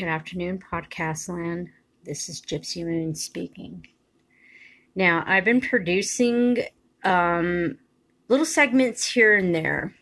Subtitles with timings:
[0.00, 1.68] Good afternoon, podcast land.
[2.04, 3.86] This is Gypsy Moon speaking.
[4.94, 6.56] Now, I've been producing
[7.04, 7.76] um,
[8.28, 9.94] little segments here and there,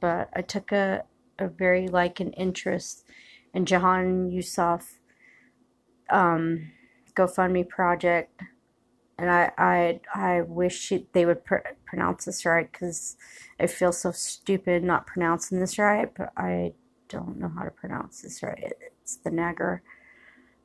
[0.00, 1.04] but I took a,
[1.38, 3.06] a very like an interest
[3.54, 4.98] in Jahan Yusuf
[6.10, 6.70] um,
[7.14, 8.42] GoFundMe project,
[9.16, 13.16] and I I I wish they would pr- pronounce this right because
[13.58, 16.74] I feel so stupid not pronouncing this right, but I
[17.10, 18.72] don't know how to pronounce this right.
[19.02, 19.82] It's the Nagar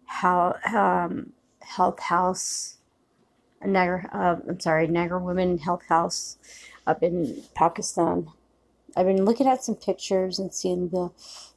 [0.06, 2.78] how, um, Health House,
[3.66, 6.38] Nagar, uh, I'm sorry, Nagar Women Health House
[6.86, 8.28] up in Pakistan.
[8.96, 11.12] I've been looking at some pictures and seeing the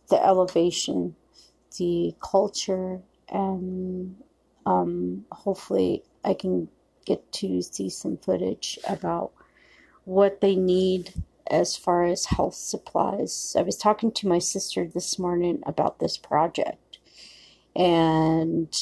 [0.08, 1.14] the elevation,
[1.78, 4.16] the culture, and
[4.64, 6.68] um, hopefully I can
[7.04, 9.32] get to see some footage about
[10.04, 11.12] what they need
[11.50, 13.54] as far as health supplies.
[13.58, 16.98] I was talking to my sister this morning about this project,
[17.74, 18.74] and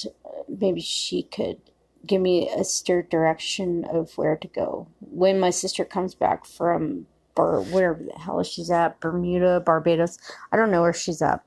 [0.48, 1.58] maybe she could
[2.06, 7.06] give me a steer direction of where to go when my sister comes back from
[7.34, 10.18] Bar wherever the hell she's at Bermuda, Barbados.
[10.50, 11.44] I don't know where she's at.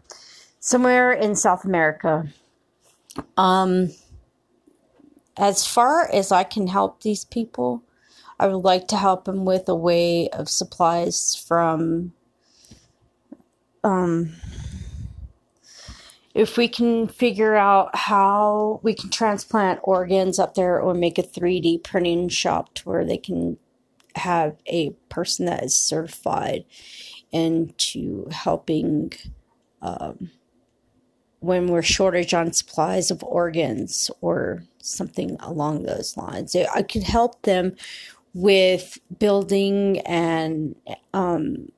[0.59, 2.27] Somewhere in South America.
[3.37, 3.89] Um,
[5.35, 7.83] as far as I can help these people,
[8.39, 12.13] I would like to help him with a way of supplies from
[13.83, 14.33] um,
[16.33, 21.23] if we can figure out how we can transplant organs up there or make a
[21.23, 23.57] 3D printing shop to where they can
[24.15, 26.63] have a person that is certified
[27.31, 29.11] into helping
[29.81, 30.31] um,
[31.39, 36.55] when we're shortage on supplies of organs or something along those lines.
[36.55, 37.75] I could help them
[38.33, 40.75] with building and
[41.13, 41.69] um,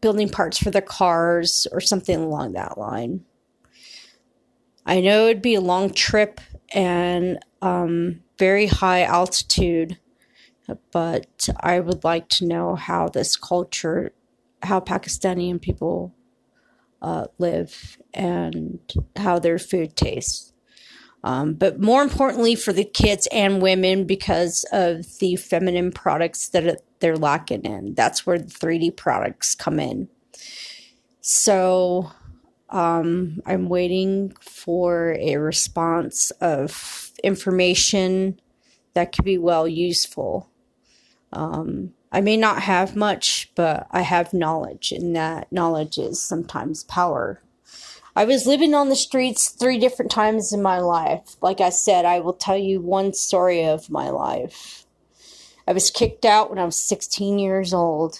[0.00, 3.24] building parts for the cars or something along that line.
[4.86, 6.40] I know it'd be a long trip
[6.72, 9.98] and um, very high altitude,
[10.92, 14.12] but I would like to know how this culture,
[14.62, 16.14] how Pakistani people
[17.02, 18.80] uh, live, and
[19.16, 20.47] how their food tastes.
[21.24, 26.82] Um, but more importantly for the kids and women because of the feminine products that
[27.00, 27.94] they're lacking in.
[27.94, 30.08] That's where the 3D products come in.
[31.20, 32.10] So
[32.70, 38.40] Um, I'm waiting for a response of information
[38.94, 40.50] that could be well useful.
[41.32, 46.84] Um, I may not have much, but I have knowledge, and that knowledge is sometimes
[46.84, 47.42] power.
[48.18, 51.36] I was living on the streets three different times in my life.
[51.40, 54.84] Like I said, I will tell you one story of my life.
[55.68, 58.18] I was kicked out when I was 16 years old.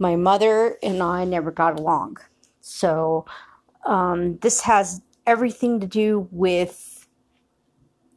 [0.00, 2.16] My mother and I never got along.
[2.60, 3.26] So,
[3.84, 7.06] um, this has everything to do with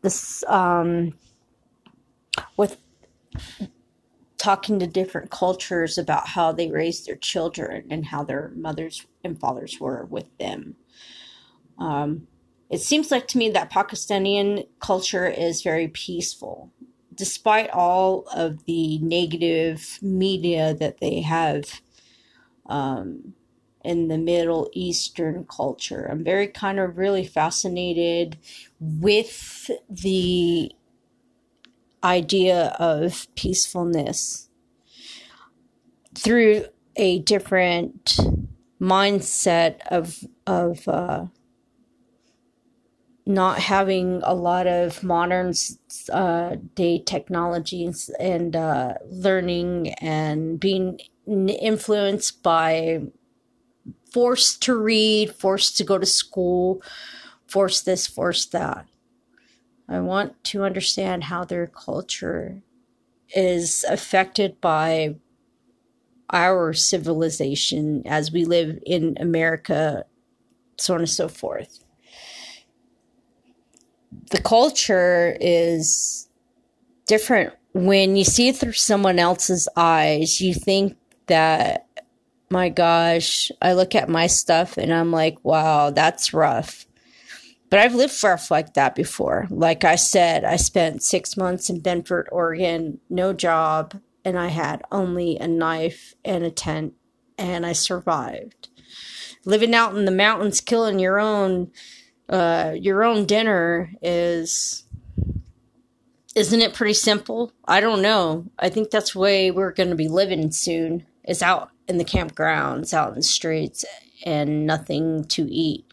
[0.01, 1.13] this, um,
[2.57, 2.77] with
[4.39, 9.39] talking to different cultures about how they raised their children and how their mothers and
[9.39, 10.75] fathers were with them.
[11.77, 12.27] Um,
[12.69, 16.71] it seems like to me that Pakistani culture is very peaceful,
[17.13, 21.81] despite all of the negative media that they have
[22.67, 23.33] um,
[23.83, 26.07] in the Middle Eastern culture.
[26.09, 28.37] I'm very kind of really fascinated
[28.79, 30.71] with the
[32.03, 34.49] idea of peacefulness
[36.15, 36.65] through
[36.95, 38.19] a different
[38.81, 41.25] mindset of of uh,
[43.25, 45.53] not having a lot of modern
[46.11, 53.01] uh, day technologies and uh, learning and being influenced by
[54.11, 56.81] forced to read, forced to go to school,
[57.47, 58.87] forced this, forced that.
[59.89, 62.61] I want to understand how their culture
[63.35, 65.15] is affected by
[66.29, 70.05] our civilization as we live in America,
[70.77, 71.83] so on and so forth.
[74.29, 76.29] The culture is
[77.07, 77.53] different.
[77.73, 81.87] When you see it through someone else's eyes, you think that,
[82.51, 86.85] my gosh, I look at my stuff and I'm like, wow, that's rough.
[87.69, 89.47] But I've lived rough like that before.
[89.49, 94.81] Like I said, I spent six months in Bendford, Oregon, no job, and I had
[94.91, 96.93] only a knife and a tent,
[97.37, 98.69] and I survived.
[99.45, 101.71] Living out in the mountains, killing your own,
[102.27, 104.83] uh, your own dinner is,
[106.35, 107.53] isn't it pretty simple?
[107.65, 108.47] I don't know.
[108.57, 111.05] I think that's the way we're going to be living soon.
[111.27, 113.85] Is out in the campgrounds, out in the streets,
[114.25, 115.88] and nothing to eat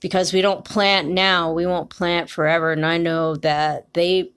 [0.00, 2.72] because we don't plant now, we won't plant forever.
[2.72, 4.32] And I know that they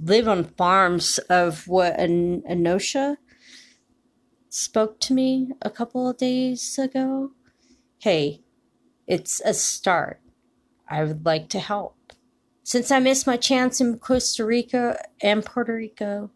[0.00, 3.18] live on farms of what An- Anosha
[4.48, 7.32] spoke to me a couple of days ago.
[7.98, 8.42] Hey,
[9.06, 10.20] it's a start.
[10.88, 11.96] I would like to help.
[12.62, 16.30] Since I missed my chance in Costa Rica and Puerto Rico,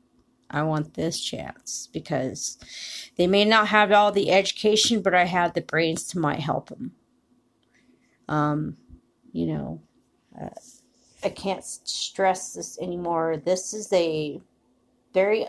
[0.51, 2.59] I want this chance because
[3.17, 6.69] they may not have all the education, but I have the brains to might help
[6.69, 6.93] them.
[8.29, 8.77] Um,
[9.33, 9.81] you know,
[10.41, 10.49] uh,
[11.25, 13.37] I can't stress this anymore.
[13.45, 14.41] This is a
[15.15, 15.47] very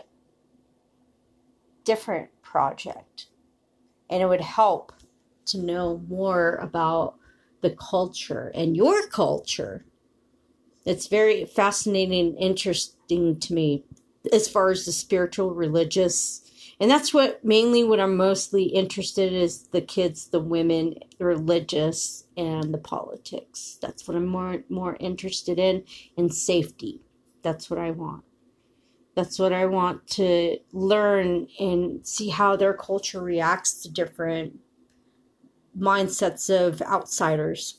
[1.84, 3.26] different project,
[4.08, 4.92] and it would help
[5.46, 7.14] to know more about
[7.60, 9.84] the culture and your culture.
[10.84, 13.84] It's very fascinating and interesting to me
[14.32, 16.42] as far as the spiritual, religious,
[16.80, 21.26] and that's what mainly what I'm mostly interested in is the kids, the women, the
[21.26, 23.78] religious, and the politics.
[23.82, 25.84] That's what I'm more more interested in,
[26.16, 27.02] and safety.
[27.42, 28.24] That's what I want.
[29.14, 34.58] That's what I want to learn and see how their culture reacts to different
[35.78, 37.78] mindsets of outsiders.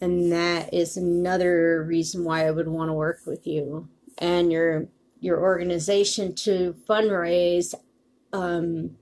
[0.00, 3.88] And that is another reason why I would want to work with you
[4.18, 4.88] and your
[5.20, 7.74] your organization to fundraise
[8.34, 8.96] um,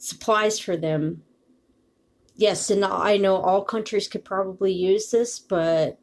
[0.00, 1.22] supplies for them.
[2.34, 6.00] Yes, and I know all countries could probably use this, but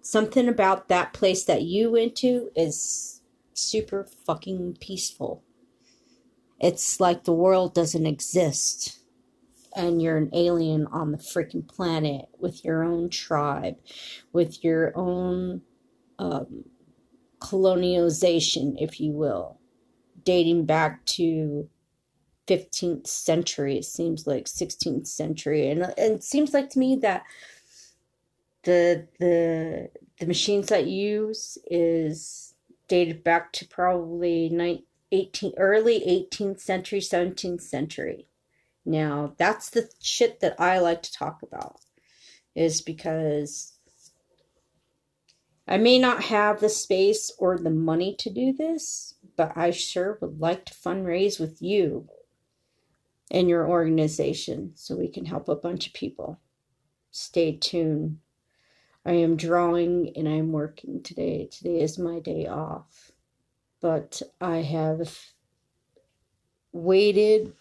[0.00, 3.20] something about that place that you went to is
[3.52, 5.42] super fucking peaceful.
[6.58, 8.98] It's like the world doesn't exist
[9.74, 13.76] and you're an alien on the freaking planet with your own tribe,
[14.32, 15.60] with your own
[16.18, 16.64] um,
[17.40, 19.60] colonialization, if you will,
[20.24, 21.68] dating back to
[22.46, 23.78] 15th century.
[23.78, 27.24] It seems like 16th century, and, and it seems like to me that
[28.64, 32.54] the the the machines that you use is
[32.88, 38.26] dated back to probably 19, 18 early 18th century 17th century
[38.84, 41.80] now that's the shit that i like to talk about
[42.56, 43.76] is because
[45.68, 50.16] I may not have the space or the money to do this, but I sure
[50.20, 52.08] would like to fundraise with you.
[53.30, 56.40] And your organization so we can help a bunch of people.
[57.10, 58.18] Stay tuned.
[59.04, 61.48] I am drawing and I'm working today.
[61.50, 63.12] Today is my day off.
[63.80, 65.18] But I have
[66.72, 67.52] waited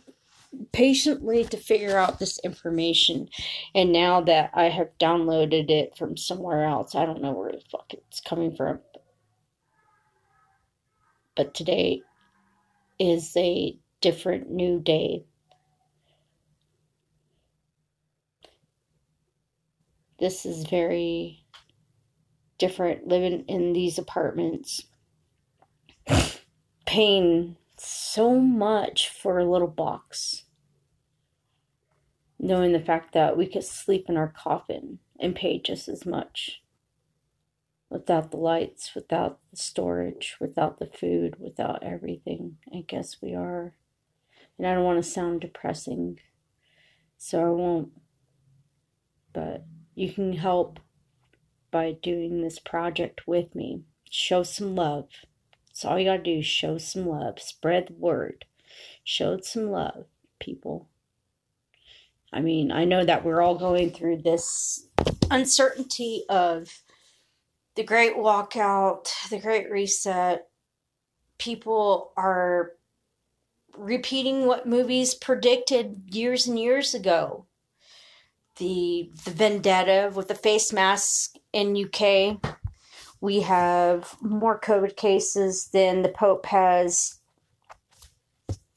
[0.71, 3.29] patiently to figure out this information.
[3.73, 7.61] And now that I have downloaded it from somewhere else, I don't know where the
[7.71, 8.79] fuck it's coming from.
[11.35, 12.01] But today
[12.97, 15.25] is a different new day.
[20.19, 21.45] This is very
[22.57, 24.83] different living in these apartments.
[26.85, 30.43] Paying so much for a little box.
[32.39, 36.61] Knowing the fact that we could sleep in our coffin and pay just as much.
[37.89, 42.57] Without the lights, without the storage, without the food, without everything.
[42.73, 43.73] I guess we are.
[44.57, 46.19] And I don't want to sound depressing,
[47.17, 47.89] so I won't.
[49.33, 49.65] But
[49.95, 50.79] you can help
[51.71, 53.81] by doing this project with me.
[54.09, 55.07] Show some love.
[55.67, 57.39] That's all you gotta do show some love.
[57.39, 58.45] Spread the word.
[59.03, 60.05] Show some love,
[60.39, 60.87] people.
[62.31, 64.87] I mean, I know that we're all going through this
[65.31, 66.81] uncertainty of
[67.75, 70.47] the great walkout, the great reset.
[71.37, 72.71] People are
[73.77, 77.45] repeating what movies predicted years and years ago.
[78.57, 82.39] The the vendetta with the face mask in UK
[83.25, 87.19] we have more COVID cases than the Pope has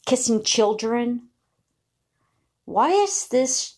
[0.06, 1.28] kissing children.
[2.64, 3.76] Why is this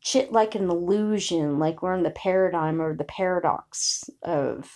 [0.00, 1.58] shit like an illusion?
[1.58, 4.70] Like we're in the paradigm or the paradox of,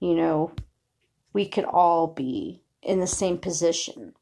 [0.00, 0.52] you know,
[1.34, 4.14] we could all be in the same position.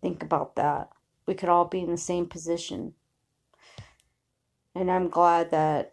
[0.00, 0.88] Think about that.
[1.26, 2.94] We could all be in the same position.
[4.74, 5.92] And I'm glad that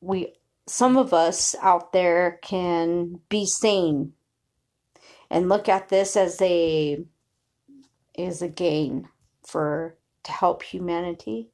[0.00, 0.34] we
[0.66, 4.12] some of us out there can be sane
[5.30, 7.04] and look at this as a
[8.18, 9.08] as a gain
[9.46, 11.48] for to help humanity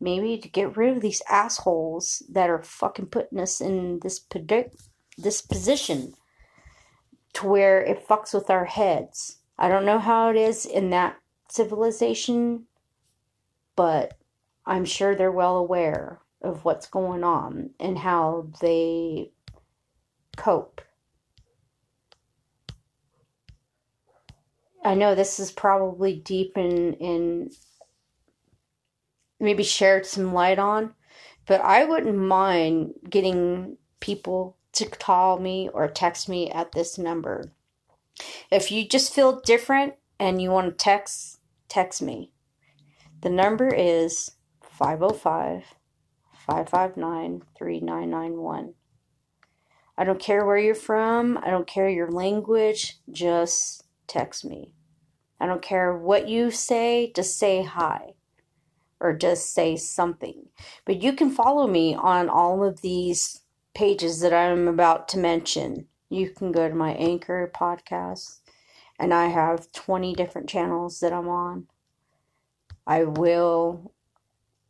[0.00, 4.76] maybe to get rid of these assholes that are fucking putting us in this predict
[5.18, 6.14] this position
[7.32, 11.16] to where it fucks with our heads i don't know how it is in that
[11.48, 12.64] civilization
[13.76, 14.18] but
[14.66, 19.30] i'm sure they're well aware of what's going on and how they
[20.36, 20.80] cope.
[24.84, 27.50] I know this is probably deep in in
[29.40, 30.94] maybe shared some light on,
[31.46, 37.50] but I wouldn't mind getting people to call me or text me at this number.
[38.50, 42.30] If you just feel different and you want to text, text me.
[43.20, 45.74] The number is 505
[46.46, 48.74] 559 3991.
[49.96, 54.74] I don't care where you're from, I don't care your language, just text me.
[55.40, 58.14] I don't care what you say, just say hi
[59.00, 60.46] or just say something.
[60.84, 63.42] But you can follow me on all of these
[63.74, 65.86] pages that I'm about to mention.
[66.08, 68.38] You can go to my Anchor podcast,
[68.98, 71.66] and I have 20 different channels that I'm on.
[72.86, 73.92] I will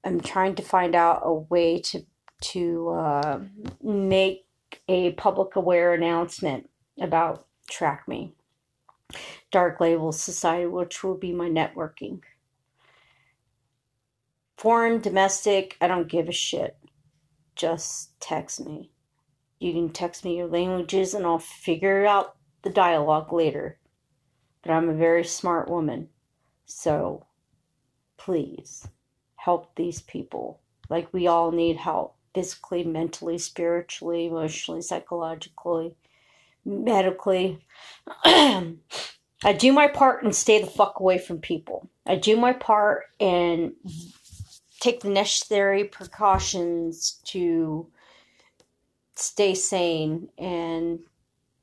[0.04, 2.04] I'm trying to find out a way to
[2.42, 3.40] to uh,
[3.82, 4.44] make
[4.86, 6.68] a public aware announcement
[7.00, 8.34] about Track Me,
[9.50, 12.20] Dark Label Society, which will be my networking.
[14.58, 16.76] Foreign, domestic, I don't give a shit.
[17.56, 18.90] Just text me.
[19.58, 23.78] You can text me your languages and I'll figure out the dialogue later.
[24.64, 26.08] But I'm a very smart woman.
[26.66, 27.26] So
[28.16, 28.88] please
[29.36, 30.60] help these people.
[30.88, 35.94] Like we all need help physically, mentally, spiritually, emotionally, psychologically,
[36.64, 37.64] medically.
[38.24, 41.88] I do my part and stay the fuck away from people.
[42.06, 43.72] I do my part and
[44.80, 47.86] take the necessary precautions to
[49.14, 51.00] stay sane and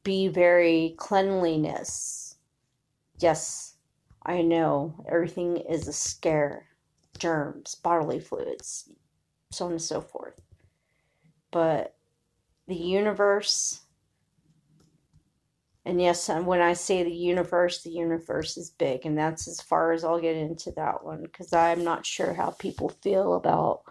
[0.03, 2.30] be very cleanliness.
[3.21, 3.75] Yes,
[4.25, 6.67] I know everything is a scare
[7.19, 8.89] germs, bodily fluids,
[9.51, 10.41] so on and so forth.
[11.51, 11.95] But
[12.67, 13.81] the universe,
[15.85, 19.91] and yes, when I say the universe, the universe is big, and that's as far
[19.91, 23.83] as I'll get into that one because I'm not sure how people feel about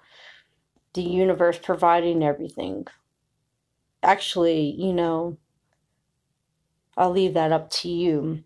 [0.94, 2.86] the universe providing everything.
[4.02, 5.38] Actually, you know,
[6.96, 8.44] I'll leave that up to you.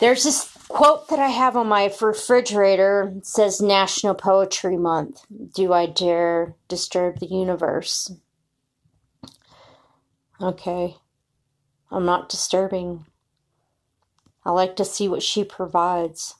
[0.00, 3.12] There's this quote that I have on my refrigerator.
[3.18, 5.26] It says National Poetry Month.
[5.54, 8.10] Do I dare disturb the universe?
[10.40, 10.96] Okay.
[11.90, 13.04] I'm not disturbing.
[14.42, 16.36] I like to see what she provides.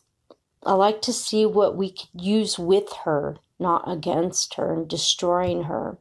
[0.64, 5.64] I like to see what we could use with her, not against her and destroying
[5.64, 5.98] her.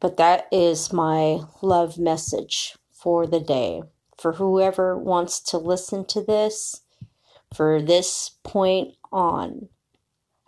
[0.00, 3.84] But that is my love message for the day.
[4.24, 6.80] For whoever wants to listen to this,
[7.54, 9.68] for this point on,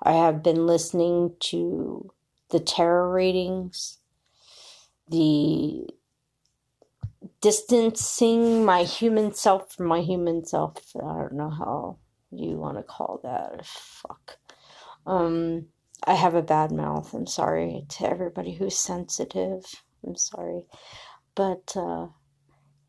[0.03, 2.11] I have been listening to
[2.49, 3.99] the tarot readings,
[5.11, 5.91] the
[7.43, 10.79] distancing my human self from my human self.
[10.97, 11.99] I don't know how
[12.31, 13.67] you want to call that.
[13.67, 14.39] Fuck.
[15.07, 15.67] Um,
[16.03, 17.13] I have a bad mouth.
[17.13, 19.67] I'm sorry to everybody who's sensitive.
[20.03, 20.63] I'm sorry.
[21.35, 22.07] But uh,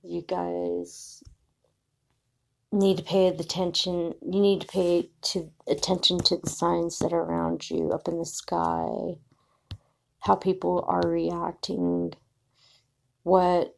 [0.07, 1.23] you guys
[2.71, 4.13] need to pay attention.
[4.21, 8.17] You need to pay to attention to the signs that are around you up in
[8.17, 9.17] the sky,
[10.19, 12.13] how people are reacting,
[13.23, 13.75] what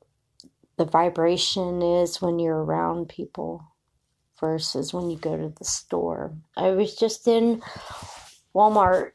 [0.77, 3.65] the vibration is when you're around people
[4.39, 6.33] versus when you go to the store.
[6.55, 7.61] I was just in
[8.55, 9.11] Walmart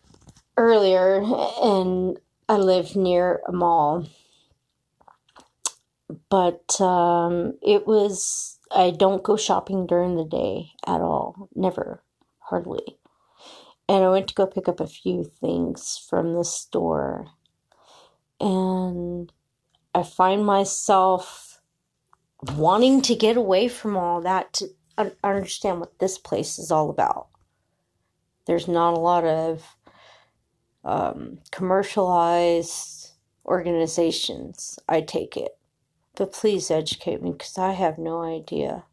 [0.57, 1.23] earlier
[1.63, 2.19] and
[2.49, 4.07] I live near a mall.
[6.31, 11.49] But um, it was, I don't go shopping during the day at all.
[11.55, 12.03] Never,
[12.39, 12.99] hardly.
[13.89, 17.27] And I went to go pick up a few things from the store.
[18.41, 19.33] And
[19.95, 21.61] I find myself
[22.57, 24.69] wanting to get away from all that to
[25.23, 27.29] understand what this place is all about.
[28.47, 29.77] There's not a lot of
[30.85, 33.13] um, commercialized
[33.47, 35.57] organizations, I take it.
[36.17, 38.85] But please educate me because I have no idea.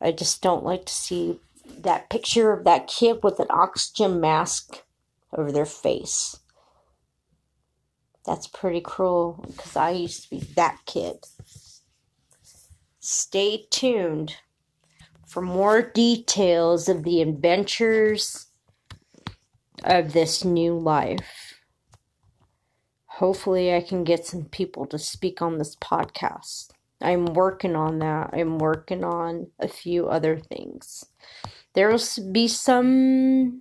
[0.00, 4.82] I just don't like to see that picture of that kid with an oxygen mask
[5.32, 6.40] over their face.
[8.26, 11.26] That's pretty cruel because I used to be that kid.
[12.98, 14.36] Stay tuned
[15.26, 18.46] for more details of the adventures
[19.84, 21.49] of this new life.
[23.20, 26.70] Hopefully, I can get some people to speak on this podcast.
[27.02, 28.30] I'm working on that.
[28.32, 31.04] I'm working on a few other things.
[31.74, 32.00] There will
[32.32, 33.60] be some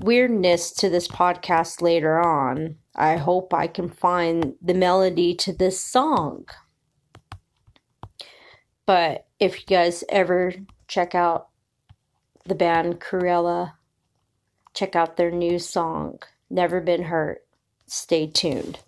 [0.00, 2.76] weirdness to this podcast later on.
[2.94, 6.44] I hope I can find the melody to this song.
[8.86, 10.52] But if you guys ever
[10.86, 11.48] check out
[12.44, 13.72] the band Cruella,
[14.72, 17.44] check out their new song, Never Been Hurt.
[17.94, 18.78] Stay tuned.